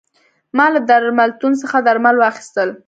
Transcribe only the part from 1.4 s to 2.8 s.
څخه درمل واخیستل.